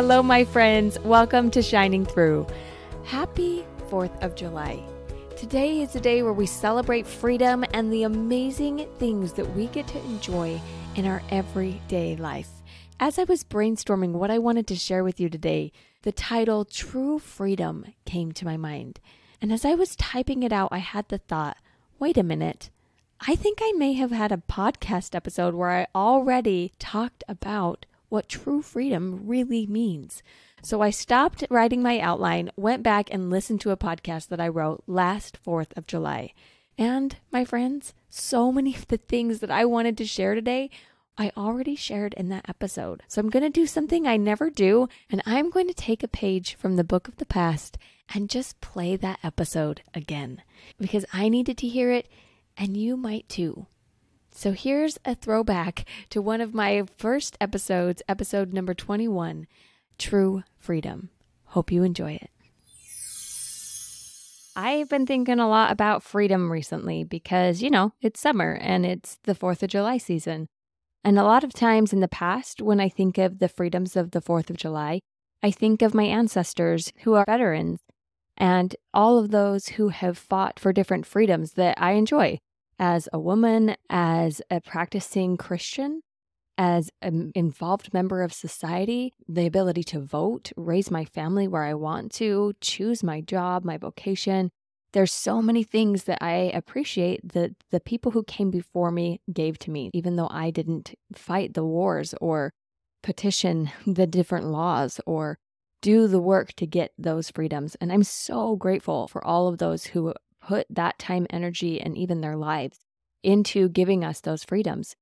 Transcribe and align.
Hello, 0.00 0.22
my 0.22 0.44
friends. 0.44 0.96
Welcome 1.00 1.50
to 1.50 1.60
Shining 1.60 2.06
Through. 2.06 2.46
Happy 3.02 3.66
4th 3.90 4.16
of 4.22 4.36
July. 4.36 4.80
Today 5.36 5.80
is 5.80 5.96
a 5.96 6.00
day 6.00 6.22
where 6.22 6.32
we 6.32 6.46
celebrate 6.46 7.04
freedom 7.04 7.64
and 7.74 7.92
the 7.92 8.04
amazing 8.04 8.86
things 9.00 9.32
that 9.32 9.56
we 9.56 9.66
get 9.66 9.88
to 9.88 9.98
enjoy 10.04 10.60
in 10.94 11.04
our 11.04 11.20
everyday 11.32 12.14
life. 12.14 12.48
As 13.00 13.18
I 13.18 13.24
was 13.24 13.42
brainstorming 13.42 14.12
what 14.12 14.30
I 14.30 14.38
wanted 14.38 14.68
to 14.68 14.76
share 14.76 15.02
with 15.02 15.18
you 15.18 15.28
today, 15.28 15.72
the 16.02 16.12
title 16.12 16.64
True 16.64 17.18
Freedom 17.18 17.84
came 18.04 18.30
to 18.34 18.44
my 18.44 18.56
mind. 18.56 19.00
And 19.42 19.52
as 19.52 19.64
I 19.64 19.74
was 19.74 19.96
typing 19.96 20.44
it 20.44 20.52
out, 20.52 20.68
I 20.70 20.78
had 20.78 21.08
the 21.08 21.18
thought 21.18 21.56
wait 21.98 22.16
a 22.16 22.22
minute. 22.22 22.70
I 23.26 23.34
think 23.34 23.58
I 23.60 23.72
may 23.72 23.94
have 23.94 24.12
had 24.12 24.30
a 24.30 24.44
podcast 24.48 25.16
episode 25.16 25.54
where 25.54 25.70
I 25.70 25.88
already 25.92 26.72
talked 26.78 27.24
about 27.26 27.84
what 28.08 28.28
true 28.28 28.62
freedom 28.62 29.22
really 29.24 29.66
means. 29.66 30.22
So 30.62 30.80
I 30.80 30.90
stopped 30.90 31.44
writing 31.50 31.82
my 31.82 32.00
outline, 32.00 32.50
went 32.56 32.82
back 32.82 33.08
and 33.12 33.30
listened 33.30 33.60
to 33.62 33.70
a 33.70 33.76
podcast 33.76 34.28
that 34.28 34.40
I 34.40 34.48
wrote 34.48 34.82
last 34.86 35.38
4th 35.44 35.76
of 35.76 35.86
July. 35.86 36.32
And 36.76 37.16
my 37.30 37.44
friends, 37.44 37.94
so 38.08 38.52
many 38.52 38.74
of 38.74 38.88
the 38.88 38.96
things 38.96 39.40
that 39.40 39.50
I 39.50 39.64
wanted 39.64 39.96
to 39.98 40.04
share 40.04 40.34
today, 40.34 40.70
I 41.16 41.32
already 41.36 41.74
shared 41.74 42.14
in 42.14 42.28
that 42.28 42.48
episode. 42.48 43.02
So 43.08 43.20
I'm 43.20 43.30
going 43.30 43.42
to 43.42 43.50
do 43.50 43.66
something 43.66 44.06
I 44.06 44.16
never 44.16 44.50
do, 44.50 44.88
and 45.10 45.20
I'm 45.26 45.50
going 45.50 45.66
to 45.66 45.74
take 45.74 46.02
a 46.04 46.08
page 46.08 46.54
from 46.54 46.76
the 46.76 46.84
book 46.84 47.08
of 47.08 47.16
the 47.16 47.26
past 47.26 47.76
and 48.14 48.30
just 48.30 48.60
play 48.60 48.96
that 48.96 49.18
episode 49.22 49.82
again 49.94 50.42
because 50.78 51.04
I 51.12 51.28
needed 51.28 51.58
to 51.58 51.68
hear 51.68 51.90
it 51.90 52.08
and 52.56 52.76
you 52.76 52.96
might 52.96 53.28
too. 53.28 53.66
So 54.38 54.52
here's 54.52 54.98
a 55.04 55.16
throwback 55.16 55.84
to 56.10 56.22
one 56.22 56.40
of 56.40 56.54
my 56.54 56.84
first 56.96 57.36
episodes, 57.40 58.02
episode 58.08 58.52
number 58.52 58.72
21 58.72 59.48
True 59.98 60.44
Freedom. 60.56 61.10
Hope 61.46 61.72
you 61.72 61.82
enjoy 61.82 62.12
it. 62.12 62.30
I've 64.54 64.88
been 64.88 65.06
thinking 65.06 65.40
a 65.40 65.48
lot 65.48 65.72
about 65.72 66.04
freedom 66.04 66.52
recently 66.52 67.02
because, 67.02 67.62
you 67.62 67.68
know, 67.68 67.94
it's 68.00 68.20
summer 68.20 68.56
and 68.62 68.86
it's 68.86 69.18
the 69.24 69.34
4th 69.34 69.64
of 69.64 69.70
July 69.70 69.98
season. 69.98 70.46
And 71.02 71.18
a 71.18 71.24
lot 71.24 71.42
of 71.42 71.52
times 71.52 71.92
in 71.92 71.98
the 71.98 72.06
past, 72.06 72.62
when 72.62 72.78
I 72.78 72.88
think 72.88 73.18
of 73.18 73.40
the 73.40 73.48
freedoms 73.48 73.96
of 73.96 74.12
the 74.12 74.22
4th 74.22 74.50
of 74.50 74.56
July, 74.56 75.00
I 75.42 75.50
think 75.50 75.82
of 75.82 75.94
my 75.94 76.04
ancestors 76.04 76.92
who 77.02 77.14
are 77.14 77.24
veterans 77.26 77.80
and 78.36 78.76
all 78.94 79.18
of 79.18 79.32
those 79.32 79.70
who 79.70 79.88
have 79.88 80.16
fought 80.16 80.60
for 80.60 80.72
different 80.72 81.06
freedoms 81.06 81.54
that 81.54 81.74
I 81.76 81.94
enjoy 81.94 82.38
as 82.78 83.08
a 83.12 83.18
woman, 83.18 83.76
as 83.90 84.40
a 84.50 84.60
practicing 84.60 85.36
Christian, 85.36 86.02
as 86.56 86.90
an 87.00 87.32
involved 87.34 87.94
member 87.94 88.22
of 88.22 88.32
society, 88.32 89.14
the 89.28 89.46
ability 89.46 89.84
to 89.84 90.00
vote, 90.00 90.52
raise 90.56 90.90
my 90.90 91.04
family 91.04 91.46
where 91.46 91.62
I 91.62 91.74
want 91.74 92.12
to, 92.14 92.52
choose 92.60 93.02
my 93.02 93.20
job, 93.20 93.64
my 93.64 93.76
vocation. 93.76 94.50
There's 94.92 95.12
so 95.12 95.40
many 95.40 95.62
things 95.62 96.04
that 96.04 96.18
I 96.20 96.50
appreciate 96.54 97.32
that 97.32 97.52
the 97.70 97.80
people 97.80 98.12
who 98.12 98.24
came 98.24 98.50
before 98.50 98.90
me 98.90 99.20
gave 99.32 99.58
to 99.60 99.70
me, 99.70 99.90
even 99.92 100.16
though 100.16 100.28
I 100.30 100.50
didn't 100.50 100.94
fight 101.14 101.54
the 101.54 101.64
wars 101.64 102.14
or 102.20 102.52
petition 103.02 103.70
the 103.86 104.06
different 104.06 104.46
laws 104.46 105.00
or 105.06 105.38
do 105.80 106.08
the 106.08 106.20
work 106.20 106.54
to 106.54 106.66
get 106.66 106.92
those 106.98 107.30
freedoms. 107.30 107.76
And 107.80 107.92
I'm 107.92 108.02
so 108.02 108.56
grateful 108.56 109.06
for 109.06 109.24
all 109.24 109.46
of 109.46 109.58
those 109.58 109.86
who 109.86 110.12
put 110.40 110.66
that 110.70 110.98
time, 110.98 111.26
energy, 111.30 111.80
and 111.80 111.96
even 111.96 112.20
their 112.20 112.36
lives 112.36 112.78
into 113.22 113.68
giving 113.68 114.04
us 114.04 114.20
those 114.20 114.44
freedoms. 114.44 114.96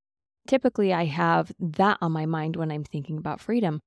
Typically, 0.47 0.93
I 0.93 1.05
have 1.05 1.53
that 1.59 1.99
on 2.01 2.13
my 2.13 2.27
mind 2.27 2.57
when 2.57 2.71
I'm 2.71 2.85
thinking 2.85 3.19
about 3.19 3.41
freedom. 3.41 3.81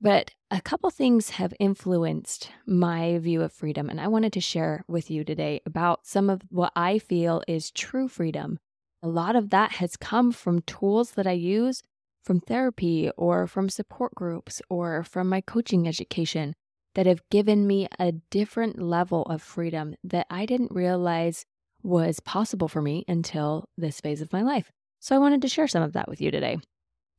But 0.00 0.32
a 0.50 0.60
couple 0.60 0.90
things 0.90 1.30
have 1.30 1.54
influenced 1.58 2.50
my 2.66 3.18
view 3.18 3.42
of 3.42 3.52
freedom, 3.52 3.88
and 3.88 4.00
I 4.00 4.08
wanted 4.08 4.32
to 4.34 4.40
share 4.40 4.84
with 4.86 5.10
you 5.10 5.24
today 5.24 5.60
about 5.64 6.06
some 6.06 6.28
of 6.28 6.42
what 6.50 6.72
I 6.76 6.98
feel 6.98 7.42
is 7.48 7.70
true 7.70 8.08
freedom. 8.08 8.58
A 9.02 9.08
lot 9.08 9.36
of 9.36 9.50
that 9.50 9.72
has 9.72 9.96
come 9.96 10.32
from 10.32 10.62
tools 10.62 11.12
that 11.12 11.26
I 11.26 11.32
use 11.32 11.82
from 12.22 12.40
therapy 12.40 13.10
or 13.16 13.46
from 13.46 13.68
support 13.68 14.14
groups 14.14 14.62
or 14.68 15.04
from 15.04 15.28
my 15.28 15.40
coaching 15.40 15.86
education 15.86 16.54
that 16.94 17.06
have 17.06 17.28
given 17.30 17.66
me 17.66 17.88
a 17.98 18.12
different 18.12 18.80
level 18.80 19.22
of 19.24 19.42
freedom 19.42 19.94
that 20.04 20.26
I 20.30 20.46
didn't 20.46 20.72
realize 20.72 21.44
was 21.82 22.20
possible 22.20 22.68
for 22.68 22.80
me 22.80 23.04
until 23.06 23.68
this 23.76 24.00
phase 24.00 24.22
of 24.22 24.32
my 24.32 24.42
life. 24.42 24.72
So 25.00 25.14
I 25.14 25.18
wanted 25.18 25.42
to 25.42 25.48
share 25.48 25.68
some 25.68 25.82
of 25.82 25.92
that 25.92 26.08
with 26.08 26.20
you 26.20 26.30
today. 26.30 26.58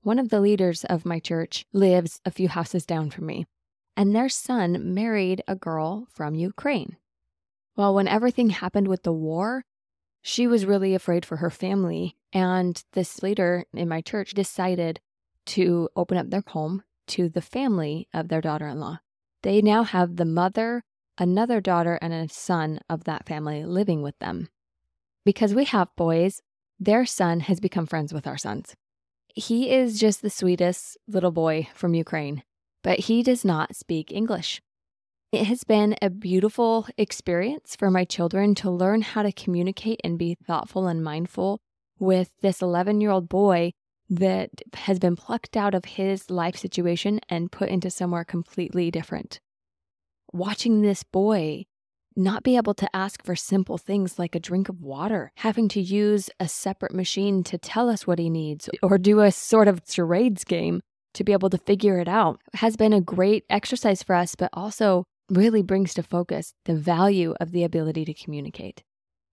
One 0.02 0.20
of 0.20 0.30
the 0.30 0.42
leaders 0.42 0.84
of 0.86 1.06
my 1.06 1.20
church 1.20 1.66
lives 1.74 2.20
a 2.26 2.32
few 2.32 2.48
houses 2.48 2.86
down 2.86 3.10
from 3.10 3.26
me, 3.26 3.46
and 3.96 4.16
their 4.16 4.30
son 4.30 4.94
married 4.94 5.44
a 5.48 5.56
girl 5.56 6.08
from 6.12 6.36
Ukraine. 6.36 6.98
Well, 7.76 7.94
when 7.94 8.08
everything 8.08 8.52
happened 8.52 8.88
with 8.88 9.04
the 9.04 9.14
war, 9.14 9.66
she 10.22 10.48
was 10.48 10.66
really 10.66 10.96
afraid 10.96 11.26
for 11.26 11.38
her 11.38 11.50
family. 11.50 12.18
And 12.34 12.84
this 12.94 13.22
leader 13.22 13.66
in 13.74 13.88
my 13.88 14.02
church 14.02 14.34
decided 14.34 15.00
to 15.48 15.90
open 15.96 16.18
up 16.18 16.30
their 16.30 16.44
home 16.48 16.84
to 17.08 17.30
the 17.30 17.42
family 17.42 18.08
of 18.14 18.28
their 18.28 18.42
daughter 18.42 18.68
in 18.68 18.80
law. 18.80 19.00
They 19.46 19.62
now 19.62 19.84
have 19.84 20.16
the 20.16 20.26
mother, 20.26 20.82
another 21.20 21.62
daughter, 21.62 22.00
and 22.02 22.12
a 22.12 22.28
son 22.28 22.80
of 22.90 23.04
that 23.04 23.28
family 23.28 23.64
living 23.64 24.02
with 24.02 24.18
them. 24.18 24.50
Because 25.24 25.54
we 25.54 25.66
have 25.66 25.96
boys, 25.96 26.42
their 26.80 27.06
son 27.06 27.42
has 27.42 27.60
become 27.60 27.86
friends 27.86 28.12
with 28.12 28.26
our 28.26 28.40
sons. 28.40 28.76
He 29.36 29.70
is 29.70 30.00
just 30.00 30.24
the 30.24 30.32
sweetest 30.32 30.98
little 31.08 31.30
boy 31.30 31.70
from 31.76 31.94
Ukraine, 31.94 32.42
but 32.82 33.02
he 33.02 33.22
does 33.22 33.46
not 33.46 33.76
speak 33.76 34.12
English. 34.12 34.64
It 35.32 35.46
has 35.46 35.64
been 35.64 35.96
a 36.02 36.10
beautiful 36.10 36.88
experience 36.98 37.76
for 37.76 37.92
my 37.92 38.04
children 38.04 38.56
to 38.56 38.72
learn 38.72 39.04
how 39.04 39.22
to 39.22 39.32
communicate 39.32 40.02
and 40.04 40.18
be 40.18 40.38
thoughtful 40.48 40.88
and 40.88 41.04
mindful 41.04 41.60
with 42.00 42.32
this 42.42 42.64
11 42.64 43.00
year 43.00 43.12
old 43.12 43.30
boy 43.30 43.74
that 44.10 44.50
has 44.74 45.00
been 45.00 45.16
plucked 45.16 45.58
out 45.58 45.74
of 45.74 45.86
his 45.86 46.30
life 46.30 46.56
situation 46.56 47.20
and 47.30 47.52
put 47.52 47.70
into 47.70 47.90
somewhere 47.90 48.24
completely 48.24 48.92
different. 48.92 49.40
Watching 50.32 50.82
this 50.82 51.04
boy 51.04 51.66
not 52.16 52.44
be 52.44 52.56
able 52.56 52.74
to 52.74 52.96
ask 52.96 53.26
for 53.26 53.36
simple 53.36 53.78
things 53.78 54.18
like 54.18 54.36
a 54.36 54.40
drink 54.40 54.70
of 54.70 54.82
water, 54.82 55.32
having 55.38 55.68
to 55.70 55.82
use 55.82 56.30
a 56.40 56.48
separate 56.48 56.94
machine 56.94 57.44
to 57.44 57.58
tell 57.58 57.90
us 57.90 58.08
what 58.08 58.20
he 58.20 58.30
needs, 58.30 58.70
or 58.82 58.98
do 58.98 59.20
a 59.20 59.32
sort 59.32 59.68
of 59.68 59.82
charades 59.88 60.44
game 60.44 60.82
to 61.14 61.24
be 61.24 61.34
able 61.34 61.50
to 61.50 61.58
figure 61.58 62.00
it 62.00 62.08
out 62.08 62.40
has 62.54 62.78
been 62.78 62.94
a 62.94 63.02
great 63.02 63.44
exercise 63.50 64.04
for 64.04 64.16
us, 64.16 64.36
but 64.36 64.50
also 64.54 65.04
really 65.30 65.62
brings 65.62 65.94
to 65.94 66.04
focus 66.04 66.54
the 66.66 66.76
value 66.76 67.34
of 67.40 67.52
the 67.52 67.64
ability 67.64 68.06
to 68.06 68.14
communicate. 68.14 68.84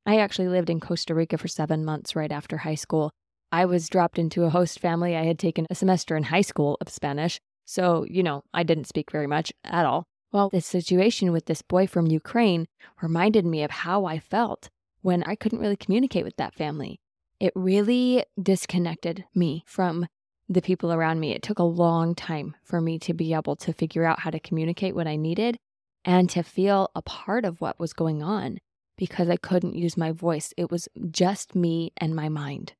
I 0.07 0.19
actually 0.19 0.49
lived 0.49 0.71
in 0.71 0.81
Costa 0.81 1.15
Rica 1.15 1.39
for 1.39 1.49
seven 1.49 1.85
months 1.85 2.17
right 2.17 2.33
after 2.33 2.59
high 2.59 2.77
school, 2.77 3.13
I 3.53 3.67
was 3.67 3.91
dropped 3.91 4.19
into 4.19 4.45
a 4.45 4.51
host 4.51 4.81
family. 4.81 5.15
I 5.15 5.25
had 5.25 5.39
taken 5.39 5.67
a 5.69 5.75
semester 5.75 6.17
in 6.17 6.25
high 6.25 6.41
school 6.41 6.79
of 6.81 6.89
Spanish. 6.89 7.39
So, 7.67 8.07
you 8.09 8.23
know, 8.23 8.43
I 8.55 8.63
didn't 8.63 8.87
speak 8.87 9.13
very 9.13 9.27
much 9.27 9.53
at 9.63 9.85
all. 9.85 10.05
Well, 10.33 10.49
this 10.49 10.67
situation 10.67 11.31
with 11.31 11.45
this 11.45 11.61
boy 11.61 11.87
from 11.87 12.07
Ukraine 12.07 12.67
reminded 13.03 13.45
me 13.45 13.63
of 13.63 13.71
how 13.71 14.07
I 14.07 14.19
felt 14.19 14.71
when 15.03 15.23
I 15.25 15.35
couldn't 15.35 15.59
really 15.59 15.77
communicate 15.77 16.25
with 16.25 16.37
that 16.37 16.55
family. 16.55 16.99
It 17.39 17.53
really 17.55 18.25
disconnected 18.43 19.27
me 19.35 19.65
from 19.67 20.07
the 20.49 20.63
people 20.63 20.91
around 20.91 21.21
me. 21.21 21.33
It 21.33 21.43
took 21.43 21.59
a 21.59 21.65
long 21.65 22.15
time 22.15 22.57
for 22.63 22.81
me 22.81 22.99
to 23.01 23.13
be 23.13 23.35
able 23.35 23.57
to 23.57 23.73
figure 23.75 24.05
out 24.05 24.21
how 24.21 24.31
to 24.31 24.41
communicate 24.41 24.95
what 24.95 25.07
I 25.07 25.17
needed 25.17 25.59
and 26.05 26.31
to 26.31 26.43
feel 26.43 26.91
a 26.95 27.03
part 27.03 27.45
of 27.45 27.61
what 27.61 27.79
was 27.79 27.93
going 27.93 28.23
on 28.23 28.59
because 28.97 29.29
I 29.29 29.37
couldn't 29.37 29.75
use 29.75 29.97
my 29.97 30.13
voice. 30.13 30.55
It 30.57 30.71
was 30.71 30.89
just 31.11 31.55
me 31.55 31.93
and 31.99 32.17
my 32.17 32.29
mind. 32.29 32.73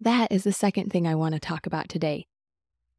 That 0.00 0.30
is 0.30 0.44
the 0.44 0.52
second 0.52 0.90
thing 0.92 1.08
I 1.08 1.16
want 1.16 1.34
to 1.34 1.40
talk 1.40 1.66
about 1.66 1.88
today 1.88 2.26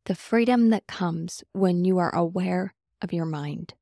the 0.05 0.15
freedom 0.15 0.69
that 0.69 0.87
comes 0.87 1.43
when 1.53 1.85
you 1.85 1.99
are 1.99 2.13
aware 2.15 2.73
of 3.01 3.13
your 3.13 3.25
mind. 3.25 3.73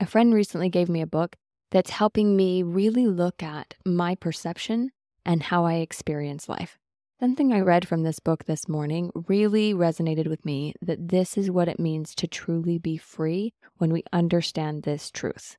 A 0.00 0.06
friend 0.06 0.32
recently 0.32 0.70
gave 0.70 0.88
me 0.88 1.02
a 1.02 1.06
book 1.06 1.36
that's 1.70 1.90
helping 1.90 2.34
me 2.34 2.62
really 2.62 3.06
look 3.06 3.42
at 3.42 3.74
my 3.84 4.14
perception 4.14 4.90
and 5.24 5.42
how 5.42 5.66
I 5.66 5.74
experience 5.74 6.48
life. 6.48 6.78
Something 7.20 7.52
I 7.52 7.60
read 7.60 7.86
from 7.86 8.02
this 8.02 8.18
book 8.18 8.44
this 8.44 8.68
morning 8.68 9.10
really 9.28 9.74
resonated 9.74 10.26
with 10.26 10.44
me 10.44 10.74
that 10.80 11.10
this 11.10 11.36
is 11.36 11.50
what 11.50 11.68
it 11.68 11.78
means 11.78 12.14
to 12.14 12.26
truly 12.26 12.78
be 12.78 12.96
free 12.96 13.52
when 13.76 13.92
we 13.92 14.02
understand 14.12 14.82
this 14.82 15.10
truth. 15.10 15.56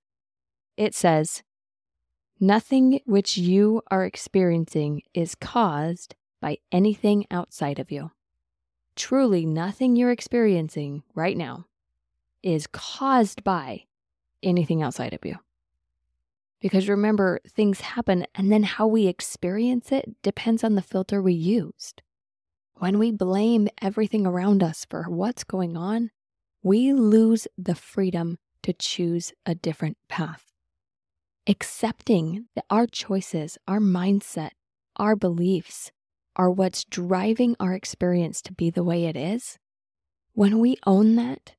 It 0.75 0.95
says, 0.95 1.43
Nothing 2.39 3.01
which 3.05 3.37
you 3.37 3.83
are 3.91 4.03
experiencing 4.03 5.03
is 5.13 5.35
caused 5.35 6.15
by 6.41 6.57
anything 6.71 7.25
outside 7.31 7.79
of 7.79 7.91
you. 7.91 8.11
Truly, 8.95 9.45
nothing 9.45 9.95
you're 9.95 10.11
experiencing 10.11 11.03
right 11.15 11.37
now 11.37 11.65
is 12.43 12.67
caused 12.67 13.43
by 13.43 13.85
anything 14.43 14.81
outside 14.81 15.13
of 15.13 15.23
you. 15.23 15.37
Because 16.59 16.89
remember, 16.89 17.39
things 17.47 17.81
happen, 17.81 18.25
and 18.35 18.51
then 18.51 18.63
how 18.63 18.85
we 18.85 19.07
experience 19.07 19.91
it 19.91 20.21
depends 20.21 20.63
on 20.63 20.75
the 20.75 20.81
filter 20.81 21.21
we 21.21 21.33
used. 21.33 22.01
When 22.75 22.99
we 22.99 23.11
blame 23.11 23.67
everything 23.81 24.25
around 24.27 24.61
us 24.61 24.85
for 24.89 25.03
what's 25.03 25.43
going 25.43 25.77
on, 25.77 26.11
we 26.63 26.93
lose 26.93 27.47
the 27.57 27.75
freedom 27.75 28.37
to 28.63 28.73
choose 28.73 29.33
a 29.45 29.55
different 29.55 29.97
path. 30.07 30.51
Accepting 31.47 32.45
that 32.55 32.65
our 32.69 32.85
choices, 32.85 33.57
our 33.67 33.79
mindset, 33.79 34.51
our 34.97 35.15
beliefs 35.15 35.91
are 36.35 36.49
what's 36.49 36.83
driving 36.85 37.55
our 37.59 37.73
experience 37.73 38.41
to 38.41 38.53
be 38.53 38.69
the 38.69 38.83
way 38.83 39.05
it 39.05 39.15
is, 39.15 39.57
when 40.33 40.59
we 40.59 40.77
own 40.85 41.15
that, 41.15 41.55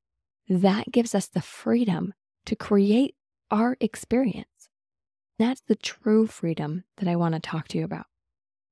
that 0.49 0.91
gives 0.91 1.15
us 1.15 1.29
the 1.29 1.43
freedom 1.43 2.15
to 2.47 2.57
create 2.57 3.15
our 3.51 3.77
experience. 3.81 4.47
That's 5.39 5.63
the 5.63 5.77
true 5.77 6.27
freedom 6.27 6.85
that 6.97 7.09
I 7.09 7.17
want 7.17 7.35
to 7.35 7.41
talk 7.41 7.69
to 7.69 7.79
you 7.79 7.85
about. 7.85 8.07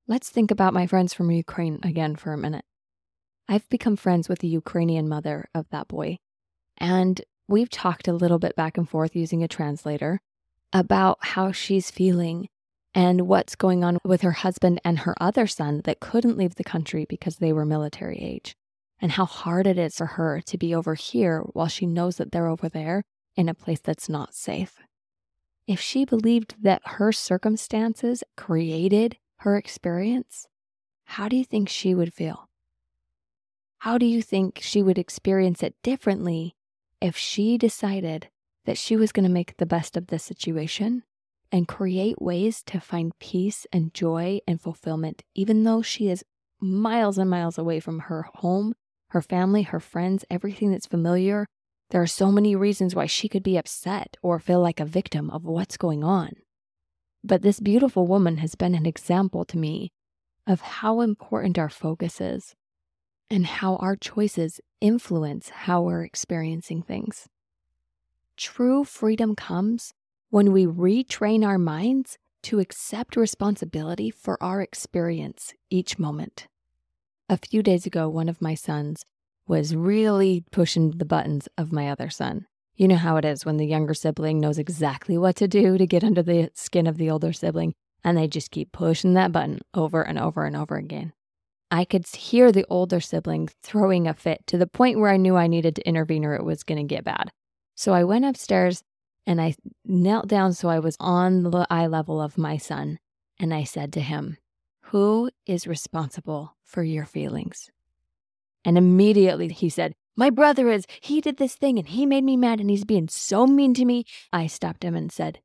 Let's 0.09 0.31
think 0.31 0.51
about 0.51 0.75
my 0.75 0.87
friends 0.87 1.15
from 1.15 1.31
Ukraine 1.31 1.79
again 1.83 2.17
for 2.17 2.33
a 2.33 2.39
minute. 2.39 2.65
I've 3.49 3.69
become 3.69 3.97
friends 3.97 4.29
with 4.29 4.39
the 4.41 4.49
Ukrainian 4.49 5.09
mother 5.09 5.49
of 5.55 5.67
that 5.71 5.89
boy, 5.89 6.19
and 6.79 7.21
we've 7.49 7.71
talked 7.71 8.09
a 8.09 8.13
little 8.13 8.39
bit 8.39 8.57
back 8.57 8.79
and 8.79 8.89
forth 8.89 9.15
using 9.17 9.43
a 9.43 9.49
translator 9.49 10.21
about 10.73 11.19
how 11.21 11.53
she's 11.53 11.91
feeling 11.91 12.49
and 12.95 13.23
what's 13.23 13.55
going 13.55 13.85
on 13.85 13.99
with 14.05 14.23
her 14.23 14.33
husband 14.33 14.81
and 14.85 15.01
her 15.01 15.15
other 15.21 15.47
son 15.47 15.81
that 15.85 16.01
couldn't 16.01 16.37
leave 16.37 16.57
the 16.57 16.65
country 16.65 17.07
because 17.09 17.37
they 17.37 17.53
were 17.53 17.65
military 17.65 18.19
age, 18.19 18.55
and 19.01 19.13
how 19.13 19.25
hard 19.25 19.67
it 19.67 19.79
is 19.79 19.97
for 19.97 20.07
her 20.07 20.41
to 20.41 20.59
be 20.59 20.75
over 20.75 20.95
here 20.95 21.41
while 21.53 21.69
she 21.69 21.87
knows 21.87 22.17
that 22.17 22.33
they're 22.33 22.49
over 22.49 22.69
there 22.69 23.03
in 23.37 23.49
a 23.49 23.55
place 23.55 23.81
that's 23.81 24.09
not 24.09 24.35
safe. 24.35 24.77
If 25.67 25.81
she 25.81 26.05
believed 26.05 26.57
that 26.63 26.83
her 26.85 27.13
circumstances 27.13 28.25
created 28.37 29.17
her 29.39 29.57
experience, 29.57 30.49
how 31.05 31.29
do 31.29 31.37
you 31.37 31.45
think 31.45 31.69
she 31.69 31.95
would 31.95 32.13
feel? 32.13 32.49
How 33.79 33.97
do 33.97 34.05
you 34.05 34.21
think 34.21 34.59
she 34.61 34.83
would 34.83 34.99
experience 34.99 35.63
it 35.63 35.75
differently 35.83 36.55
if 37.01 37.17
she 37.17 37.57
decided 37.57 38.29
that 38.67 38.77
she 38.77 38.97
was 38.97 39.13
going 39.13 39.25
to 39.25 39.33
make 39.33 39.57
the 39.57 39.65
best 39.65 39.97
of 39.97 40.09
this 40.09 40.23
situation 40.23 41.05
and 41.53 41.69
create 41.69 42.21
ways 42.21 42.63
to 42.65 42.81
find 42.81 43.19
peace 43.19 43.67
and 43.73 43.93
joy 43.93 44.41
and 44.47 44.61
fulfillment, 44.61 45.23
even 45.35 45.65
though 45.65 45.83
she 45.83 46.09
is 46.09 46.25
miles 46.61 47.19
and 47.19 47.29
miles 47.29 47.59
away 47.59 47.81
from 47.81 48.01
her 48.01 48.23
home, 48.35 48.75
her 49.09 49.23
family, 49.23 49.63
her 49.63 49.81
friends, 49.81 50.25
everything 50.31 50.71
that's 50.71 50.87
familiar. 50.87 51.47
There 51.91 52.01
are 52.01 52.07
so 52.07 52.31
many 52.31 52.55
reasons 52.55 52.95
why 52.95 53.07
she 53.07 53.29
could 53.29 53.43
be 53.43 53.57
upset 53.57 54.17
or 54.23 54.39
feel 54.39 54.61
like 54.61 54.79
a 54.79 54.85
victim 54.85 55.31
of 55.31 55.45
what's 55.45 55.77
going 55.77 56.05
on. 56.05 56.31
But 57.25 57.43
this 57.43 57.61
beautiful 57.61 58.07
woman 58.07 58.39
has 58.39 58.55
been 58.55 58.75
an 58.75 58.87
example 58.87 59.45
to 59.47 59.59
me 59.59 59.91
of 60.47 60.61
how 60.61 61.01
important 61.01 61.59
our 61.59 61.69
focus 61.69 62.21
is 62.21 62.55
and 63.29 63.47
how 63.47 63.77
our 63.77 63.97
choices 63.97 64.61
influence 64.81 65.51
how 65.51 65.83
we're 65.83 66.05
experiencing 66.05 66.83
things. 66.83 67.29
True 68.37 68.85
freedom 68.85 69.35
comes 69.37 69.93
when 70.31 70.53
we 70.53 70.65
retrain 70.65 71.45
our 71.45 71.59
minds 71.59 72.17
to 72.43 72.61
accept 72.61 73.17
responsibility 73.17 74.11
for 74.11 74.43
our 74.43 74.63
experience 74.63 75.53
each 75.69 75.99
moment. 75.99 76.47
A 77.29 77.37
few 77.37 77.63
days 77.63 77.85
ago, 77.85 78.09
one 78.09 78.29
of 78.29 78.41
my 78.41 78.55
sons 78.55 79.05
was 79.47 79.75
really 79.75 80.45
pushing 80.53 80.93
the 80.93 81.05
buttons 81.05 81.49
of 81.59 81.73
my 81.73 81.91
other 81.91 82.09
son. 82.09 82.47
You 82.77 82.87
know 82.89 82.97
how 82.97 83.17
it 83.17 83.25
is 83.25 83.45
when 83.45 83.57
the 83.57 83.67
younger 83.67 83.93
sibling 83.93 84.41
knows 84.41 84.59
exactly 84.59 85.19
what 85.19 85.37
to 85.37 85.49
do 85.49 85.77
to 85.77 85.87
get 85.87 86.05
under 86.05 86.23
the 86.23 86.51
skin 86.55 86.87
of 86.87 86.97
the 86.97 87.11
older 87.11 87.33
sibling, 87.33 87.75
and 88.05 88.17
they 88.17 88.29
just 88.29 88.53
keep 88.53 88.71
pushing 88.71 89.15
that 89.15 89.33
button 89.33 89.59
over 89.75 90.03
and 90.03 90.19
over 90.19 90.47
and 90.47 90.57
over 90.57 90.77
again. 90.77 91.13
I 91.73 91.85
could 91.85 92.07
hear 92.07 92.53
the 92.53 92.67
older 92.71 93.01
sibling 93.01 93.49
throwing 93.63 94.07
a 94.07 94.15
fit 94.15 94.47
to 94.47 94.59
the 94.59 94.67
point 94.67 94.99
where 94.99 95.11
I 95.11 95.17
knew 95.17 95.37
I 95.37 95.49
needed 95.49 95.77
to 95.77 95.89
intervene 95.89 96.25
or 96.25 96.35
it 96.35 96.45
was 96.45 96.63
going 96.63 96.79
to 96.79 96.95
get 96.95 97.05
bad. 97.05 97.31
So 97.75 97.93
I 97.93 98.05
went 98.05 98.25
upstairs 98.25 98.83
and 99.31 99.41
I 99.41 99.55
knelt 99.85 100.27
down 100.27 100.55
so 100.55 100.69
I 100.69 100.81
was 100.81 100.97
on 100.99 101.45
the 101.45 101.65
eye 101.71 101.87
level 101.87 102.21
of 102.21 102.37
my 102.37 102.57
son. 102.57 102.99
And 103.39 103.55
I 103.55 103.63
said 103.63 103.93
to 103.93 104.01
him, 104.01 104.39
Who 104.87 105.31
is 105.47 105.69
responsible 105.69 106.57
for 106.65 106.83
your 106.83 107.05
feelings? 107.05 107.71
And 108.65 108.77
immediately 108.77 109.47
he 109.47 109.69
said, 109.69 109.95
My 110.17 110.31
brother 110.31 110.69
is. 110.69 110.85
He 111.01 111.21
did 111.21 111.37
this 111.37 111.55
thing 111.55 111.79
and 111.79 111.87
he 111.87 112.07
made 112.07 112.25
me 112.25 112.37
mad 112.37 112.59
and 112.59 112.69
he's 112.69 112.85
being 112.85 113.07
so 113.07 113.47
mean 113.47 113.73
to 113.75 113.85
me. 113.85 114.05
I 114.33 114.49
stopped 114.49 114.83
him 114.83 114.97
and 114.97 115.13
said, 115.13 115.39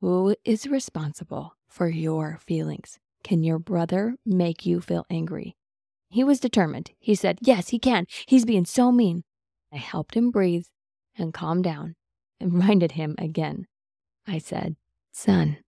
Who 0.00 0.34
is 0.44 0.66
responsible 0.66 1.54
for 1.68 1.86
your 1.86 2.40
feelings? 2.44 2.98
Can 3.22 3.44
your 3.44 3.60
brother 3.60 4.16
make 4.26 4.66
you 4.66 4.80
feel 4.80 5.06
angry? 5.08 5.54
He 6.08 6.24
was 6.24 6.40
determined. 6.40 6.90
He 6.98 7.14
said, 7.14 7.38
Yes, 7.40 7.68
he 7.68 7.78
can. 7.78 8.06
He's 8.26 8.44
being 8.44 8.64
so 8.64 8.90
mean. 8.90 9.22
I 9.72 9.76
helped 9.76 10.16
him 10.16 10.32
breathe 10.32 10.66
and 11.16 11.32
calm 11.32 11.62
down 11.62 11.94
and 12.42 12.52
reminded 12.52 12.92
him 12.92 13.14
again. 13.18 13.66
I 14.26 14.38
said, 14.38 14.76
Son, 15.12 15.58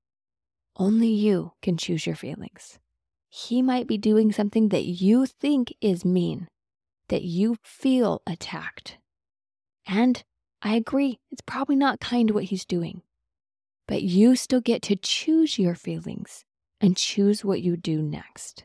only 0.76 1.08
you 1.08 1.52
can 1.62 1.76
choose 1.76 2.06
your 2.06 2.16
feelings. 2.16 2.78
He 3.28 3.62
might 3.62 3.86
be 3.86 3.98
doing 3.98 4.32
something 4.32 4.68
that 4.68 4.84
you 4.84 5.26
think 5.26 5.74
is 5.80 6.04
mean, 6.04 6.48
that 7.08 7.22
you 7.22 7.56
feel 7.62 8.22
attacked. 8.26 8.98
And 9.86 10.22
I 10.62 10.74
agree, 10.74 11.18
it's 11.30 11.42
probably 11.42 11.76
not 11.76 12.00
kind 12.00 12.30
what 12.30 12.44
he's 12.44 12.64
doing. 12.64 13.02
But 13.86 14.02
you 14.02 14.34
still 14.34 14.60
get 14.60 14.82
to 14.82 14.96
choose 14.96 15.58
your 15.58 15.74
feelings 15.74 16.44
and 16.80 16.96
choose 16.96 17.44
what 17.44 17.60
you 17.60 17.76
do 17.76 18.00
next. 18.00 18.64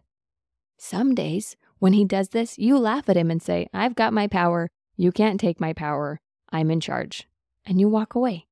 Some 0.78 1.14
days, 1.14 1.58
when 1.80 1.94
he 1.94 2.06
does 2.06 2.30
this, 2.30 2.58
you 2.58 2.78
laugh 2.78 3.10
at 3.10 3.18
him 3.18 3.30
and 3.30 3.42
say, 3.42 3.68
I've 3.74 3.96
got 3.96 4.14
my 4.14 4.28
power. 4.28 4.70
You 4.96 5.12
can't 5.12 5.40
take 5.40 5.60
my 5.60 5.74
power. 5.74 6.22
I'm 6.52 6.72
in 6.72 6.80
charge. 6.80 7.28
And 7.66 7.80
you 7.80 7.88
walk 7.88 8.16
away. 8.16 8.48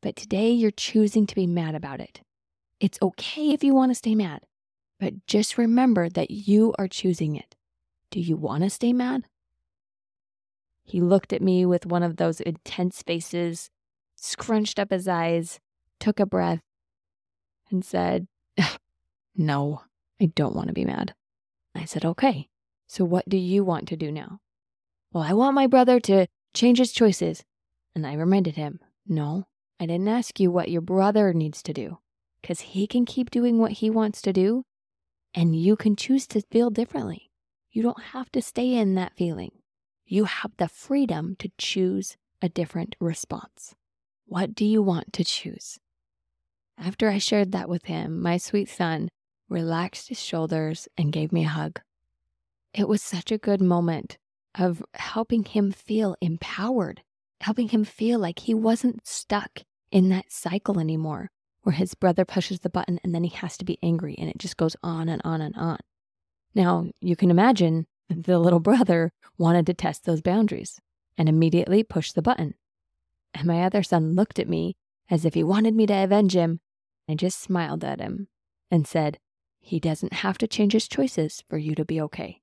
But 0.00 0.16
today 0.16 0.50
you're 0.50 0.70
choosing 0.70 1.26
to 1.26 1.34
be 1.34 1.46
mad 1.46 1.74
about 1.74 2.00
it. 2.00 2.20
It's 2.80 2.98
okay 3.00 3.50
if 3.50 3.62
you 3.62 3.74
want 3.74 3.92
to 3.92 3.94
stay 3.94 4.14
mad, 4.14 4.40
but 4.98 5.26
just 5.26 5.56
remember 5.56 6.08
that 6.08 6.30
you 6.30 6.74
are 6.78 6.88
choosing 6.88 7.36
it. 7.36 7.54
Do 8.10 8.20
you 8.20 8.36
want 8.36 8.64
to 8.64 8.70
stay 8.70 8.92
mad? 8.92 9.24
He 10.84 11.00
looked 11.00 11.32
at 11.32 11.42
me 11.42 11.64
with 11.64 11.86
one 11.86 12.02
of 12.02 12.16
those 12.16 12.40
intense 12.40 13.02
faces, 13.02 13.70
scrunched 14.16 14.78
up 14.78 14.90
his 14.90 15.06
eyes, 15.06 15.60
took 16.00 16.18
a 16.18 16.26
breath, 16.26 16.62
and 17.70 17.84
said, 17.84 18.26
No, 19.36 19.82
I 20.20 20.26
don't 20.26 20.54
want 20.56 20.68
to 20.68 20.74
be 20.74 20.84
mad. 20.84 21.14
I 21.74 21.84
said, 21.84 22.04
Okay, 22.04 22.48
so 22.86 23.04
what 23.04 23.28
do 23.28 23.36
you 23.36 23.64
want 23.64 23.88
to 23.88 23.96
do 23.96 24.10
now? 24.10 24.40
Well, 25.12 25.22
I 25.22 25.32
want 25.32 25.54
my 25.54 25.66
brother 25.66 26.00
to 26.00 26.26
change 26.52 26.78
his 26.78 26.92
choices. 26.92 27.44
And 27.94 28.06
I 28.06 28.14
reminded 28.14 28.56
him, 28.56 28.80
No, 29.06 29.46
I 29.78 29.86
didn't 29.86 30.08
ask 30.08 30.38
you 30.40 30.50
what 30.50 30.70
your 30.70 30.80
brother 30.80 31.32
needs 31.32 31.62
to 31.64 31.72
do, 31.72 31.98
because 32.40 32.60
he 32.60 32.86
can 32.86 33.04
keep 33.04 33.30
doing 33.30 33.58
what 33.58 33.72
he 33.72 33.90
wants 33.90 34.22
to 34.22 34.32
do, 34.32 34.64
and 35.34 35.56
you 35.56 35.76
can 35.76 35.96
choose 35.96 36.26
to 36.28 36.42
feel 36.42 36.70
differently. 36.70 37.30
You 37.70 37.82
don't 37.82 38.02
have 38.12 38.30
to 38.32 38.42
stay 38.42 38.74
in 38.74 38.94
that 38.94 39.16
feeling. 39.16 39.52
You 40.06 40.24
have 40.24 40.52
the 40.56 40.68
freedom 40.68 41.36
to 41.38 41.50
choose 41.58 42.16
a 42.42 42.48
different 42.48 42.96
response. 43.00 43.74
What 44.26 44.54
do 44.54 44.64
you 44.64 44.82
want 44.82 45.12
to 45.14 45.24
choose? 45.24 45.78
After 46.78 47.08
I 47.08 47.18
shared 47.18 47.52
that 47.52 47.68
with 47.68 47.84
him, 47.84 48.20
my 48.20 48.36
sweet 48.36 48.68
son 48.68 49.08
relaxed 49.48 50.08
his 50.08 50.20
shoulders 50.20 50.88
and 50.96 51.12
gave 51.12 51.32
me 51.32 51.44
a 51.44 51.48
hug. 51.48 51.80
It 52.74 52.88
was 52.88 53.02
such 53.02 53.30
a 53.30 53.38
good 53.38 53.60
moment 53.60 54.18
of 54.54 54.82
helping 54.94 55.44
him 55.44 55.70
feel 55.70 56.16
empowered, 56.20 57.02
helping 57.42 57.68
him 57.68 57.84
feel 57.84 58.18
like 58.18 58.40
he 58.40 58.54
wasn't 58.54 59.06
stuck 59.06 59.60
in 59.90 60.08
that 60.08 60.32
cycle 60.32 60.80
anymore 60.80 61.30
where 61.62 61.74
his 61.74 61.94
brother 61.94 62.24
pushes 62.24 62.60
the 62.60 62.70
button 62.70 62.98
and 63.04 63.14
then 63.14 63.24
he 63.24 63.30
has 63.36 63.56
to 63.56 63.64
be 63.64 63.78
angry 63.82 64.16
and 64.18 64.28
it 64.28 64.38
just 64.38 64.56
goes 64.56 64.76
on 64.82 65.08
and 65.08 65.22
on 65.24 65.40
and 65.40 65.54
on. 65.56 65.78
Now, 66.54 66.86
you 67.00 67.16
can 67.16 67.30
imagine 67.30 67.86
the 68.08 68.38
little 68.38 68.60
brother 68.60 69.12
wanted 69.38 69.66
to 69.66 69.74
test 69.74 70.04
those 70.04 70.20
boundaries 70.20 70.80
and 71.16 71.28
immediately 71.28 71.82
pushed 71.82 72.14
the 72.14 72.22
button. 72.22 72.54
And 73.34 73.46
my 73.46 73.62
other 73.62 73.82
son 73.82 74.14
looked 74.14 74.38
at 74.38 74.48
me 74.48 74.76
as 75.10 75.24
if 75.24 75.34
he 75.34 75.44
wanted 75.44 75.74
me 75.74 75.86
to 75.86 76.04
avenge 76.04 76.34
him. 76.34 76.60
I 77.08 77.14
just 77.14 77.40
smiled 77.40 77.84
at 77.84 78.00
him 78.00 78.28
and 78.70 78.86
said, 78.86 79.18
He 79.60 79.80
doesn't 79.80 80.12
have 80.14 80.38
to 80.38 80.46
change 80.46 80.72
his 80.72 80.88
choices 80.88 81.42
for 81.48 81.58
you 81.58 81.74
to 81.74 81.84
be 81.84 82.00
okay. 82.02 82.40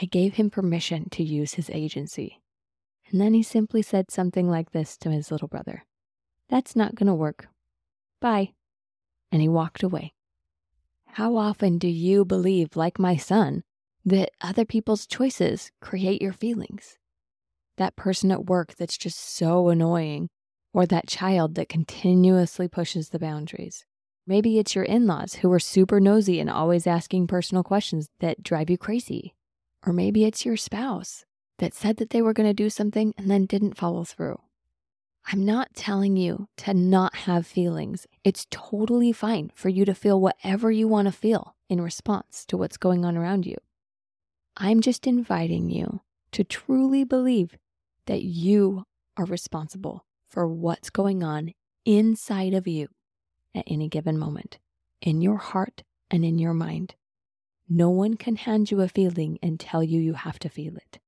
I 0.00 0.06
gave 0.06 0.34
him 0.34 0.50
permission 0.50 1.08
to 1.10 1.22
use 1.22 1.54
his 1.54 1.70
agency. 1.70 2.40
And 3.14 3.20
then 3.20 3.34
he 3.34 3.44
simply 3.44 3.80
said 3.80 4.10
something 4.10 4.50
like 4.50 4.72
this 4.72 4.96
to 4.96 5.08
his 5.08 5.30
little 5.30 5.46
brother 5.46 5.84
That's 6.48 6.74
not 6.74 6.96
going 6.96 7.06
to 7.06 7.14
work. 7.14 7.46
Bye. 8.20 8.54
And 9.30 9.40
he 9.40 9.48
walked 9.48 9.84
away. 9.84 10.14
How 11.06 11.36
often 11.36 11.78
do 11.78 11.86
you 11.86 12.24
believe, 12.24 12.74
like 12.74 12.98
my 12.98 13.14
son, 13.16 13.62
that 14.04 14.32
other 14.40 14.64
people's 14.64 15.06
choices 15.06 15.70
create 15.80 16.20
your 16.22 16.32
feelings? 16.32 16.98
That 17.76 17.94
person 17.94 18.32
at 18.32 18.46
work 18.46 18.74
that's 18.74 18.98
just 18.98 19.20
so 19.20 19.68
annoying, 19.68 20.28
or 20.72 20.84
that 20.84 21.06
child 21.06 21.54
that 21.54 21.68
continuously 21.68 22.66
pushes 22.66 23.10
the 23.10 23.20
boundaries. 23.20 23.84
Maybe 24.26 24.58
it's 24.58 24.74
your 24.74 24.82
in 24.82 25.06
laws 25.06 25.34
who 25.34 25.52
are 25.52 25.60
super 25.60 26.00
nosy 26.00 26.40
and 26.40 26.50
always 26.50 26.84
asking 26.84 27.28
personal 27.28 27.62
questions 27.62 28.08
that 28.18 28.42
drive 28.42 28.70
you 28.70 28.76
crazy. 28.76 29.36
Or 29.86 29.92
maybe 29.92 30.24
it's 30.24 30.44
your 30.44 30.56
spouse 30.56 31.24
that 31.58 31.74
said 31.74 31.96
that 31.98 32.10
they 32.10 32.22
were 32.22 32.32
going 32.32 32.48
to 32.48 32.54
do 32.54 32.70
something 32.70 33.14
and 33.16 33.30
then 33.30 33.46
didn't 33.46 33.76
follow 33.76 34.04
through. 34.04 34.40
I'm 35.26 35.44
not 35.44 35.74
telling 35.74 36.16
you 36.16 36.48
to 36.58 36.74
not 36.74 37.14
have 37.14 37.46
feelings. 37.46 38.06
It's 38.24 38.46
totally 38.50 39.12
fine 39.12 39.50
for 39.54 39.70
you 39.70 39.84
to 39.86 39.94
feel 39.94 40.20
whatever 40.20 40.70
you 40.70 40.86
want 40.86 41.06
to 41.06 41.12
feel 41.12 41.54
in 41.68 41.80
response 41.80 42.44
to 42.46 42.56
what's 42.56 42.76
going 42.76 43.04
on 43.04 43.16
around 43.16 43.46
you. 43.46 43.56
I'm 44.56 44.80
just 44.80 45.06
inviting 45.06 45.70
you 45.70 46.02
to 46.32 46.44
truly 46.44 47.04
believe 47.04 47.56
that 48.06 48.22
you 48.22 48.84
are 49.16 49.24
responsible 49.24 50.04
for 50.26 50.46
what's 50.46 50.90
going 50.90 51.22
on 51.22 51.54
inside 51.84 52.52
of 52.52 52.66
you 52.66 52.88
at 53.54 53.64
any 53.66 53.88
given 53.88 54.18
moment, 54.18 54.58
in 55.00 55.22
your 55.22 55.38
heart 55.38 55.84
and 56.10 56.24
in 56.24 56.38
your 56.38 56.54
mind. 56.54 56.96
No 57.68 57.88
one 57.88 58.14
can 58.14 58.36
hand 58.36 58.70
you 58.70 58.80
a 58.82 58.88
feeling 58.88 59.38
and 59.42 59.58
tell 59.58 59.82
you 59.82 60.00
you 60.00 60.14
have 60.14 60.38
to 60.40 60.48
feel 60.48 60.76
it. 60.76 60.98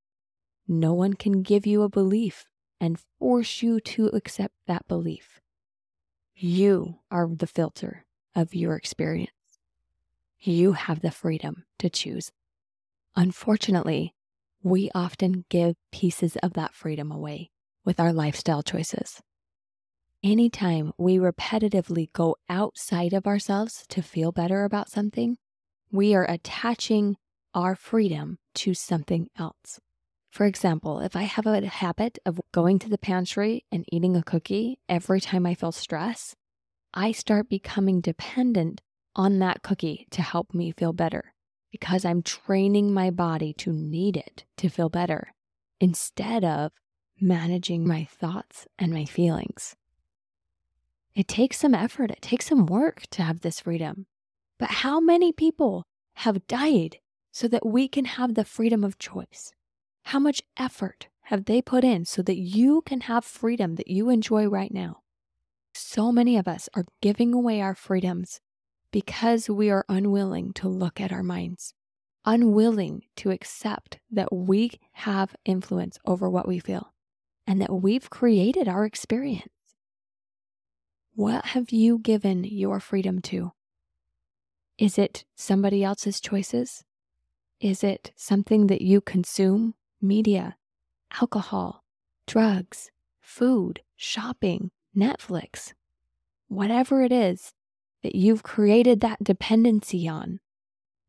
No 0.68 0.92
one 0.92 1.14
can 1.14 1.42
give 1.42 1.66
you 1.66 1.82
a 1.82 1.88
belief 1.88 2.44
and 2.80 2.98
force 3.18 3.62
you 3.62 3.80
to 3.80 4.06
accept 4.08 4.54
that 4.66 4.86
belief. 4.88 5.40
You 6.34 6.98
are 7.10 7.28
the 7.28 7.46
filter 7.46 8.04
of 8.34 8.54
your 8.54 8.74
experience. 8.74 9.30
You 10.40 10.72
have 10.72 11.00
the 11.00 11.10
freedom 11.10 11.64
to 11.78 11.88
choose. 11.88 12.32
Unfortunately, 13.14 14.14
we 14.62 14.90
often 14.94 15.44
give 15.48 15.76
pieces 15.92 16.36
of 16.42 16.52
that 16.54 16.74
freedom 16.74 17.10
away 17.10 17.50
with 17.84 18.00
our 18.00 18.12
lifestyle 18.12 18.62
choices. 18.62 19.22
Anytime 20.22 20.92
we 20.98 21.16
repetitively 21.18 22.12
go 22.12 22.36
outside 22.48 23.12
of 23.12 23.26
ourselves 23.26 23.84
to 23.88 24.02
feel 24.02 24.32
better 24.32 24.64
about 24.64 24.90
something, 24.90 25.36
we 25.90 26.14
are 26.14 26.28
attaching 26.28 27.16
our 27.54 27.76
freedom 27.76 28.38
to 28.54 28.74
something 28.74 29.28
else. 29.38 29.78
For 30.36 30.44
example, 30.44 31.00
if 31.00 31.16
I 31.16 31.22
have 31.22 31.46
a 31.46 31.64
habit 31.64 32.18
of 32.26 32.38
going 32.52 32.78
to 32.80 32.90
the 32.90 32.98
pantry 32.98 33.64
and 33.72 33.86
eating 33.90 34.14
a 34.14 34.22
cookie 34.22 34.78
every 34.86 35.18
time 35.18 35.46
I 35.46 35.54
feel 35.54 35.72
stress, 35.72 36.36
I 36.92 37.12
start 37.12 37.48
becoming 37.48 38.02
dependent 38.02 38.82
on 39.14 39.38
that 39.38 39.62
cookie 39.62 40.06
to 40.10 40.20
help 40.20 40.52
me 40.52 40.72
feel 40.72 40.92
better 40.92 41.32
because 41.72 42.04
I'm 42.04 42.20
training 42.20 42.92
my 42.92 43.08
body 43.08 43.54
to 43.54 43.72
need 43.72 44.14
it 44.14 44.44
to 44.58 44.68
feel 44.68 44.90
better 44.90 45.32
instead 45.80 46.44
of 46.44 46.70
managing 47.18 47.88
my 47.88 48.04
thoughts 48.04 48.66
and 48.78 48.92
my 48.92 49.06
feelings. 49.06 49.74
It 51.14 51.28
takes 51.28 51.58
some 51.58 51.74
effort, 51.74 52.10
it 52.10 52.20
takes 52.20 52.44
some 52.44 52.66
work 52.66 53.04
to 53.12 53.22
have 53.22 53.40
this 53.40 53.60
freedom. 53.60 54.04
But 54.58 54.68
how 54.68 55.00
many 55.00 55.32
people 55.32 55.86
have 56.16 56.46
died 56.46 56.98
so 57.32 57.48
that 57.48 57.64
we 57.64 57.88
can 57.88 58.04
have 58.04 58.34
the 58.34 58.44
freedom 58.44 58.84
of 58.84 58.98
choice? 58.98 59.54
How 60.10 60.20
much 60.20 60.40
effort 60.56 61.08
have 61.22 61.46
they 61.46 61.60
put 61.60 61.82
in 61.82 62.04
so 62.04 62.22
that 62.22 62.36
you 62.36 62.80
can 62.82 63.00
have 63.00 63.24
freedom 63.24 63.74
that 63.74 63.88
you 63.88 64.08
enjoy 64.08 64.46
right 64.46 64.72
now? 64.72 65.00
So 65.74 66.12
many 66.12 66.36
of 66.36 66.46
us 66.46 66.68
are 66.76 66.84
giving 67.02 67.34
away 67.34 67.60
our 67.60 67.74
freedoms 67.74 68.40
because 68.92 69.50
we 69.50 69.68
are 69.68 69.84
unwilling 69.88 70.52
to 70.52 70.68
look 70.68 71.00
at 71.00 71.10
our 71.10 71.24
minds, 71.24 71.74
unwilling 72.24 73.02
to 73.16 73.32
accept 73.32 73.98
that 74.08 74.32
we 74.32 74.78
have 74.92 75.34
influence 75.44 75.98
over 76.06 76.30
what 76.30 76.46
we 76.46 76.60
feel 76.60 76.92
and 77.44 77.60
that 77.60 77.74
we've 77.74 78.08
created 78.08 78.68
our 78.68 78.84
experience. 78.84 79.50
What 81.16 81.46
have 81.46 81.70
you 81.70 81.98
given 81.98 82.44
your 82.44 82.78
freedom 82.78 83.20
to? 83.22 83.54
Is 84.78 84.98
it 84.98 85.24
somebody 85.34 85.82
else's 85.82 86.20
choices? 86.20 86.84
Is 87.58 87.82
it 87.82 88.12
something 88.14 88.68
that 88.68 88.82
you 88.82 89.00
consume? 89.00 89.74
Media, 90.00 90.56
alcohol, 91.20 91.82
drugs, 92.26 92.90
food, 93.20 93.80
shopping, 93.96 94.70
Netflix, 94.96 95.72
whatever 96.48 97.02
it 97.02 97.12
is 97.12 97.52
that 98.02 98.14
you've 98.14 98.42
created 98.42 99.00
that 99.00 99.22
dependency 99.22 100.08
on, 100.08 100.40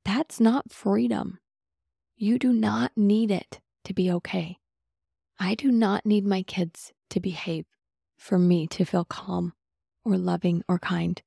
that's 0.05 0.39
not 0.39 0.71
freedom. 0.71 1.39
You 2.15 2.39
do 2.39 2.53
not 2.53 2.91
need 2.95 3.29
it 3.29 3.59
to 3.83 3.93
be 3.93 4.11
okay. 4.11 4.57
I 5.39 5.53
do 5.55 5.71
not 5.71 6.05
need 6.05 6.25
my 6.25 6.41
kids 6.43 6.93
to 7.11 7.19
behave 7.19 7.65
for 8.17 8.39
me 8.39 8.67
to 8.67 8.85
feel 8.85 9.05
calm 9.05 9.53
or 10.03 10.17
loving 10.17 10.63
or 10.67 10.79
kind. 10.79 11.21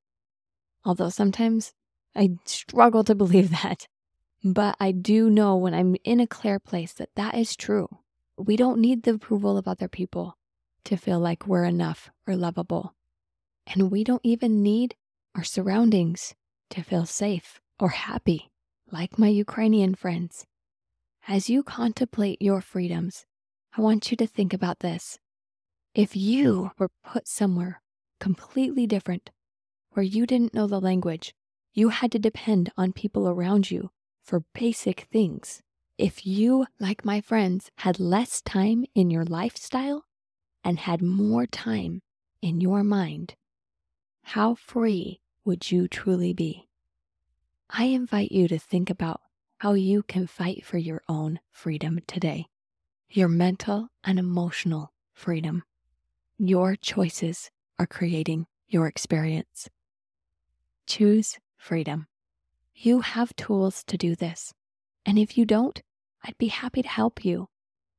Although 0.83 1.09
sometimes 1.09 1.73
I 2.15 2.31
struggle 2.45 3.03
to 3.05 3.15
believe 3.15 3.51
that. 3.63 3.87
But 4.43 4.75
I 4.79 4.91
do 4.91 5.29
know 5.29 5.55
when 5.55 5.75
I'm 5.75 5.95
in 6.03 6.19
a 6.19 6.25
clear 6.25 6.59
place 6.59 6.93
that 6.93 7.13
that 7.15 7.35
is 7.35 7.55
true. 7.55 7.87
We 8.37 8.55
don't 8.55 8.81
need 8.81 9.03
the 9.03 9.13
approval 9.13 9.55
of 9.55 9.67
other 9.67 9.87
people 9.87 10.35
to 10.85 10.97
feel 10.97 11.19
like 11.19 11.45
we're 11.45 11.65
enough 11.65 12.09
or 12.25 12.35
lovable. 12.35 12.95
And 13.67 13.91
we 13.91 14.03
don't 14.03 14.21
even 14.23 14.63
need 14.63 14.95
our 15.35 15.43
surroundings 15.43 16.33
to 16.71 16.81
feel 16.81 17.05
safe 17.05 17.61
or 17.79 17.89
happy, 17.89 18.49
like 18.91 19.19
my 19.19 19.27
Ukrainian 19.27 19.93
friends. 19.93 20.47
As 21.27 21.47
you 21.47 21.61
contemplate 21.61 22.41
your 22.41 22.61
freedoms, 22.61 23.27
I 23.77 23.81
want 23.81 24.09
you 24.09 24.17
to 24.17 24.25
think 24.25 24.53
about 24.53 24.79
this. 24.79 25.19
If 25.93 26.15
you 26.15 26.71
were 26.79 26.89
put 27.05 27.27
somewhere 27.27 27.83
completely 28.19 28.87
different, 28.87 29.29
where 29.91 30.03
you 30.03 30.25
didn't 30.25 30.55
know 30.55 30.65
the 30.65 30.81
language, 30.81 31.35
you 31.73 31.89
had 31.89 32.11
to 32.13 32.19
depend 32.19 32.71
on 32.75 32.91
people 32.91 33.29
around 33.29 33.69
you 33.69 33.91
for 34.23 34.43
basic 34.53 35.07
things. 35.11 35.61
If 35.97 36.25
you, 36.25 36.65
like 36.79 37.05
my 37.05 37.21
friends, 37.21 37.69
had 37.77 37.99
less 37.99 38.41
time 38.41 38.85
in 38.95 39.11
your 39.11 39.25
lifestyle 39.25 40.05
and 40.63 40.79
had 40.79 41.01
more 41.01 41.45
time 41.45 42.01
in 42.41 42.61
your 42.61 42.83
mind, 42.83 43.35
how 44.23 44.55
free 44.55 45.19
would 45.45 45.71
you 45.71 45.87
truly 45.87 46.33
be? 46.33 46.67
I 47.69 47.85
invite 47.85 48.31
you 48.31 48.47
to 48.47 48.59
think 48.59 48.89
about 48.89 49.21
how 49.59 49.73
you 49.73 50.03
can 50.03 50.27
fight 50.27 50.65
for 50.65 50.77
your 50.77 51.01
own 51.07 51.39
freedom 51.51 51.99
today, 52.07 52.47
your 53.09 53.27
mental 53.27 53.89
and 54.03 54.17
emotional 54.17 54.91
freedom. 55.13 55.63
Your 56.37 56.75
choices 56.75 57.51
are 57.77 57.87
creating 57.87 58.47
your 58.67 58.87
experience. 58.87 59.69
Choose 60.87 61.37
freedom. 61.57 62.07
You 62.75 63.01
have 63.01 63.35
tools 63.35 63.83
to 63.85 63.97
do 63.97 64.15
this. 64.15 64.53
And 65.05 65.17
if 65.17 65.37
you 65.37 65.45
don't, 65.45 65.81
I'd 66.23 66.37
be 66.37 66.47
happy 66.47 66.81
to 66.81 66.87
help 66.87 67.25
you 67.25 67.47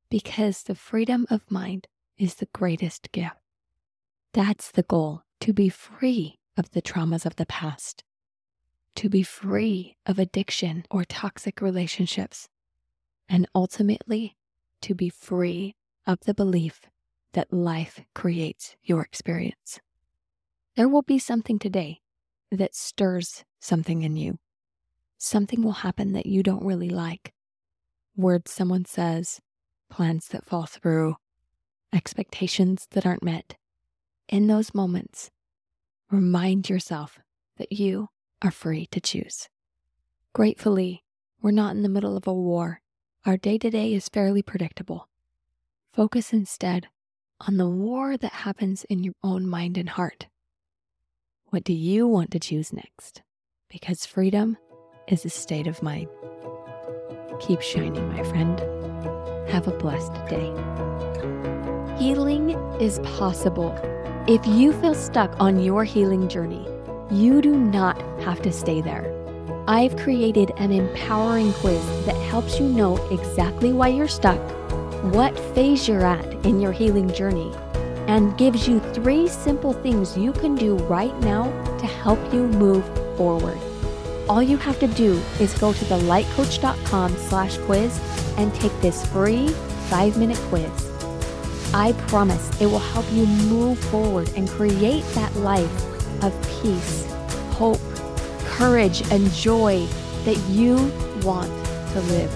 because 0.09 0.63
the 0.63 0.75
freedom 0.75 1.25
of 1.29 1.49
mind 1.49 1.87
is 2.17 2.35
the 2.35 2.47
greatest 2.53 3.11
gift. 3.11 3.35
That's 4.33 4.71
the 4.71 4.83
goal 4.83 5.23
to 5.41 5.53
be 5.53 5.69
free 5.69 6.39
of 6.57 6.71
the 6.71 6.81
traumas 6.81 7.25
of 7.25 7.35
the 7.35 7.45
past, 7.45 8.03
to 8.95 9.09
be 9.09 9.23
free 9.23 9.97
of 10.05 10.19
addiction 10.19 10.85
or 10.89 11.03
toxic 11.03 11.61
relationships, 11.61 12.47
and 13.27 13.47
ultimately 13.53 14.37
to 14.81 14.95
be 14.95 15.09
free 15.09 15.75
of 16.05 16.19
the 16.21 16.33
belief 16.33 16.81
that 17.33 17.51
life 17.51 18.01
creates 18.13 18.75
your 18.83 19.01
experience. 19.01 19.79
There 20.75 20.89
will 20.89 21.01
be 21.01 21.19
something 21.19 21.59
today 21.59 22.01
that 22.51 22.75
stirs 22.75 23.43
something 23.59 24.03
in 24.03 24.15
you 24.15 24.39
something 25.23 25.63
will 25.63 25.71
happen 25.71 26.11
that 26.11 26.25
you 26.25 26.43
don't 26.43 26.65
really 26.65 26.89
like. 26.89 27.33
Words 28.15 28.51
someone 28.51 28.85
says, 28.85 29.39
plans 29.89 30.27
that 30.27 30.45
fall 30.45 30.65
through, 30.65 31.15
expectations 31.93 32.87
that 32.91 33.05
aren't 33.05 33.23
met. 33.23 33.55
In 34.27 34.47
those 34.47 34.73
moments, 34.73 35.31
remind 36.11 36.69
yourself 36.69 37.19
that 37.57 37.71
you 37.71 38.09
are 38.41 38.51
free 38.51 38.85
to 38.87 38.99
choose. 38.99 39.47
Gratefully, 40.33 41.03
we're 41.41 41.51
not 41.51 41.75
in 41.75 41.83
the 41.83 41.89
middle 41.89 42.17
of 42.17 42.27
a 42.27 42.33
war. 42.33 42.81
Our 43.25 43.37
day 43.37 43.57
to 43.59 43.69
day 43.69 43.93
is 43.93 44.09
fairly 44.09 44.41
predictable. 44.41 45.07
Focus 45.93 46.33
instead 46.33 46.87
on 47.47 47.57
the 47.57 47.69
war 47.69 48.17
that 48.17 48.33
happens 48.33 48.83
in 48.85 49.03
your 49.03 49.15
own 49.23 49.47
mind 49.47 49.77
and 49.77 49.89
heart. 49.89 50.27
What 51.45 51.63
do 51.63 51.73
you 51.73 52.07
want 52.07 52.31
to 52.31 52.39
choose 52.39 52.73
next? 52.73 53.21
Because 53.69 54.05
freedom 54.05 54.57
is 55.07 55.25
a 55.25 55.29
state 55.29 55.67
of 55.67 55.81
mind. 55.83 56.07
Keep 57.39 57.61
shining, 57.61 58.07
my 58.13 58.23
friend. 58.23 58.59
Have 59.49 59.67
a 59.67 59.77
blessed 59.77 60.13
day. 60.27 60.51
Healing 61.97 62.51
is 62.79 62.99
possible. 62.99 63.77
If 64.27 64.45
you 64.47 64.71
feel 64.73 64.95
stuck 64.95 65.37
on 65.39 65.59
your 65.59 65.83
healing 65.83 66.29
journey, 66.29 66.65
you 67.11 67.41
do 67.41 67.55
not 67.57 68.01
have 68.21 68.41
to 68.43 68.51
stay 68.51 68.81
there. 68.81 69.11
I've 69.67 69.95
created 69.97 70.51
an 70.57 70.71
empowering 70.71 71.53
quiz 71.53 71.85
that 72.05 72.15
helps 72.29 72.59
you 72.59 72.67
know 72.67 72.95
exactly 73.09 73.73
why 73.73 73.89
you're 73.89 74.07
stuck, 74.07 74.39
what 75.13 75.37
phase 75.53 75.87
you're 75.87 76.05
at 76.05 76.25
in 76.45 76.61
your 76.61 76.71
healing 76.71 77.13
journey, 77.13 77.51
and 78.07 78.37
gives 78.37 78.67
you 78.67 78.79
three 78.93 79.27
simple 79.27 79.73
things 79.73 80.17
you 80.17 80.31
can 80.33 80.55
do 80.55 80.75
right 80.85 81.17
now 81.19 81.43
to 81.77 81.85
help 81.85 82.19
you 82.33 82.47
move 82.47 82.85
forward 83.17 83.59
all 84.29 84.41
you 84.41 84.57
have 84.57 84.79
to 84.79 84.87
do 84.87 85.21
is 85.39 85.53
go 85.59 85.73
to 85.73 85.85
thelightcoach.com 85.85 87.15
slash 87.17 87.57
quiz 87.59 87.99
and 88.37 88.53
take 88.55 88.71
this 88.81 89.05
free 89.07 89.49
five 89.89 90.17
minute 90.17 90.37
quiz. 90.49 90.71
I 91.73 91.93
promise 92.07 92.49
it 92.61 92.67
will 92.67 92.79
help 92.79 93.05
you 93.11 93.25
move 93.25 93.79
forward 93.79 94.29
and 94.35 94.47
create 94.47 95.03
that 95.15 95.35
life 95.37 96.23
of 96.23 96.33
peace, 96.61 97.05
hope, 97.51 97.81
courage, 98.45 99.01
and 99.11 99.31
joy 99.31 99.85
that 100.25 100.37
you 100.49 100.75
want 101.23 101.49
to 101.93 102.01
live. 102.01 102.31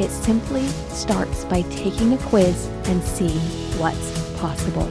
It 0.00 0.10
simply 0.10 0.66
starts 0.90 1.44
by 1.44 1.62
taking 1.62 2.12
a 2.12 2.18
quiz 2.18 2.66
and 2.84 3.02
seeing 3.02 3.40
what's 3.78 4.38
possible. 4.38 4.88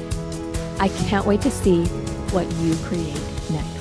I 0.79 0.89
can't 1.07 1.25
wait 1.25 1.41
to 1.41 1.51
see 1.51 1.85
what 2.31 2.49
you 2.55 2.75
create 2.87 3.21
next. 3.49 3.76